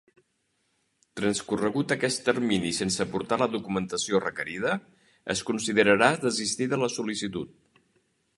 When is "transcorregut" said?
1.19-1.93